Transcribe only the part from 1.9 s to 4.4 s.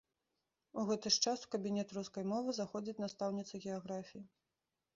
рускай мовы заходзіць настаўніца геаграфіі.